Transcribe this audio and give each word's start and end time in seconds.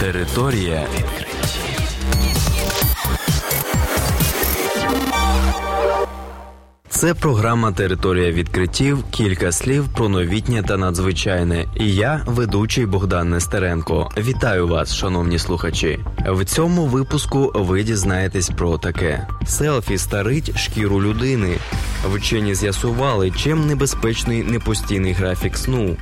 Територія 0.00 0.86
відкриттів. 0.94 1.80
Це 6.88 7.14
програма 7.14 7.72
Територія 7.72 8.32
відкриттів. 8.32 9.04
Кілька 9.10 9.52
слів 9.52 9.88
про 9.88 10.08
новітнє 10.08 10.62
та 10.62 10.76
надзвичайне. 10.76 11.66
І 11.76 11.94
я, 11.94 12.22
ведучий 12.26 12.86
Богдан 12.86 13.30
Нестеренко. 13.30 14.10
Вітаю 14.18 14.68
вас, 14.68 14.94
шановні 14.94 15.38
слухачі. 15.38 15.98
В 16.26 16.44
цьому 16.44 16.86
випуску 16.86 17.52
ви 17.54 17.82
дізнаєтесь 17.82 18.50
про 18.50 18.78
таке: 18.78 19.26
селфі 19.46 19.98
старить 19.98 20.58
шкіру 20.58 21.02
людини. 21.02 21.58
Вчені 22.04 22.54
з'ясували, 22.54 23.30
чим 23.30 23.66
небезпечний 23.66 24.42
непостійний 24.42 25.12
графік 25.12 25.56
сну. 25.56 25.96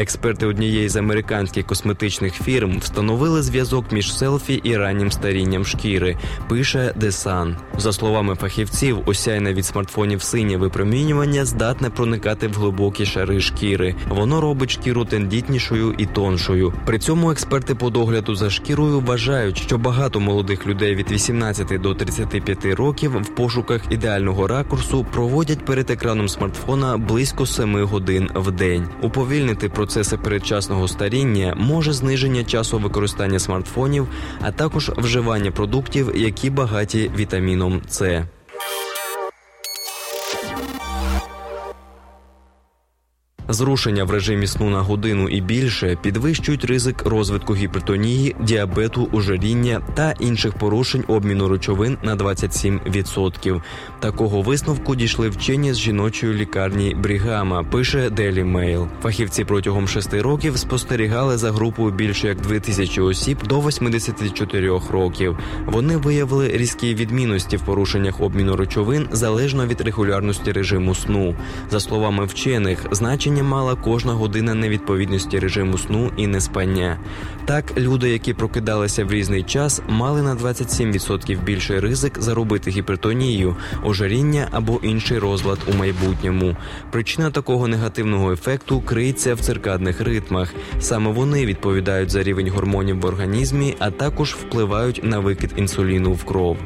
Експерти 0.00 0.46
однієї 0.46 0.88
з 0.88 0.96
американських 0.96 1.66
косметичних 1.66 2.34
фірм 2.34 2.78
встановили 2.78 3.42
зв'язок 3.42 3.92
між 3.92 4.16
селфі 4.16 4.54
і 4.54 4.76
раннім 4.76 5.10
старінням 5.10 5.64
шкіри. 5.64 6.16
Пише 6.48 6.94
The 7.00 7.06
Sun. 7.06 7.56
За 7.78 7.92
словами 7.92 8.34
фахівців, 8.34 8.98
осяйне 9.06 9.54
від 9.54 9.66
смартфонів 9.66 10.22
синє 10.22 10.56
випромінювання 10.56 11.44
здатне 11.44 11.90
проникати 11.90 12.48
в 12.48 12.52
глибокі 12.52 13.06
шари 13.06 13.40
шкіри. 13.40 13.94
Воно 14.08 14.40
робить 14.40 14.70
шкіру 14.70 15.04
тендітнішою 15.04 15.94
і 15.98 16.06
тоншою. 16.06 16.72
При 16.86 16.98
цьому 16.98 17.30
експерти 17.30 17.74
по 17.74 17.90
догляду 17.90 18.34
за 18.34 18.50
шкірою 18.50 19.00
вважають, 19.00 19.58
що 19.58 19.78
багато 19.78 20.20
молодих 20.20 20.66
людей 20.66 20.94
від 20.94 21.10
18 21.10 21.80
до 21.80 21.94
35 21.94 22.64
років 22.64 23.22
в 23.22 23.34
пошуках 23.34 23.82
ідеального 23.90 24.46
ракурсу 24.46 25.06
проводять 25.12 25.64
перед 25.64 25.90
екраном 25.90 26.28
смартфона 26.28 26.96
близько 26.96 27.46
7 27.46 27.84
годин 27.84 28.30
в 28.34 28.50
день. 28.50 28.88
Уповільнити 29.02 29.68
процеси 29.90 30.16
передчасного 30.16 30.88
старіння 30.88 31.54
може 31.56 31.92
зниження 31.92 32.44
часу 32.44 32.78
використання 32.78 33.38
смартфонів, 33.38 34.08
а 34.40 34.52
також 34.52 34.90
вживання 34.96 35.50
продуктів, 35.50 36.16
які 36.16 36.50
багаті 36.50 37.10
вітаміном 37.16 37.82
С. 37.88 38.24
Зрушення 43.52 44.04
в 44.04 44.10
режимі 44.10 44.46
сну 44.46 44.70
на 44.70 44.80
годину 44.80 45.28
і 45.28 45.40
більше 45.40 45.96
підвищують 46.02 46.64
ризик 46.64 47.06
розвитку 47.06 47.54
гіпертонії, 47.54 48.36
діабету, 48.40 49.08
ожиріння 49.12 49.80
та 49.94 50.14
інших 50.20 50.52
порушень 50.52 51.04
обміну 51.08 51.48
речовин 51.48 51.98
на 52.02 52.16
27%. 52.16 53.62
Такого 54.00 54.42
висновку 54.42 54.96
дійшли 54.96 55.28
вчені 55.28 55.72
з 55.72 55.78
жіночої 55.78 56.34
лікарні 56.34 56.94
Брігама. 56.94 57.62
Пише 57.62 58.08
Daily 58.08 58.52
Mail. 58.52 58.86
Фахівці 59.02 59.44
протягом 59.44 59.88
шести 59.88 60.22
років 60.22 60.58
спостерігали 60.58 61.36
за 61.36 61.52
групою 61.52 61.92
більше 61.92 62.28
як 62.28 62.40
2000 62.40 63.00
осіб 63.00 63.38
до 63.46 63.60
84 63.60 64.80
років. 64.90 65.38
Вони 65.66 65.96
виявили 65.96 66.48
різкі 66.48 66.94
відмінності 66.94 67.56
в 67.56 67.60
порушеннях 67.60 68.20
обміну 68.20 68.56
речовин 68.56 69.08
залежно 69.12 69.66
від 69.66 69.80
регулярності 69.80 70.52
режиму 70.52 70.94
сну. 70.94 71.34
За 71.70 71.80
словами 71.80 72.24
вчених, 72.24 72.86
значення 72.90 73.39
мала 73.42 73.74
кожна 73.74 74.12
година 74.12 74.54
невідповідності 74.54 75.38
режиму 75.38 75.78
сну 75.78 76.10
і 76.16 76.26
неспання. 76.26 76.98
Так, 77.44 77.78
люди, 77.78 78.10
які 78.10 78.34
прокидалися 78.34 79.04
в 79.04 79.12
різний 79.12 79.42
час, 79.42 79.82
мали 79.88 80.22
на 80.22 80.34
27% 80.34 81.44
більший 81.44 81.80
ризик 81.80 82.22
заробити 82.22 82.70
гіпертонію, 82.70 83.56
ожиріння 83.84 84.48
або 84.50 84.80
інший 84.82 85.18
розлад 85.18 85.58
у 85.74 85.76
майбутньому. 85.76 86.56
Причина 86.90 87.30
такого 87.30 87.68
негативного 87.68 88.32
ефекту 88.32 88.80
криється 88.80 89.34
в 89.34 89.40
циркадних 89.40 90.00
ритмах. 90.00 90.54
Саме 90.80 91.12
вони 91.12 91.46
відповідають 91.46 92.10
за 92.10 92.22
рівень 92.22 92.50
гормонів 92.50 93.00
в 93.00 93.06
організмі, 93.06 93.76
а 93.78 93.90
також 93.90 94.34
впливають 94.34 95.00
на 95.04 95.18
викид 95.18 95.52
інсуліну 95.56 96.12
в 96.12 96.24
кров. 96.24 96.56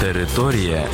Територія. 0.00 0.84